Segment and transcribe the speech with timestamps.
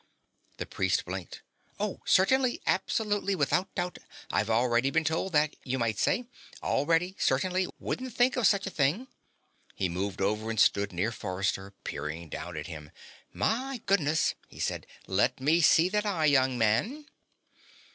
[0.57, 1.43] The priest blinked.
[1.79, 2.59] "Oh, certainly.
[2.65, 3.35] Absolutely.
[3.35, 3.99] Without doubt.
[4.31, 6.25] I've already been told that, you might say.
[6.63, 7.15] Already.
[7.19, 7.67] Certainly.
[7.77, 9.09] Wouldn't think of such a thing."
[9.75, 12.89] He moved over and stood near Forrester, peering down at him.
[13.31, 14.87] "My goodness," he said.
[15.05, 17.05] "Let me see that eye, young man."